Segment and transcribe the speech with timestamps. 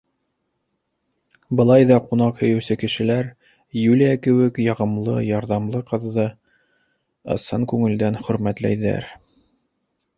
[1.59, 3.29] Былай ҙа ҡунаҡ һөйөүсе кешеләр,
[3.83, 6.27] Юлия кеүек яғымлы, ярҙамлы ҡыҙҙы
[7.39, 9.17] ысын күңелдән хөрмәтләйҙәр.